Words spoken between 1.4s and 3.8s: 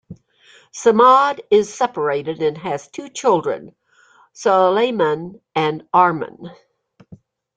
is separated and has two children,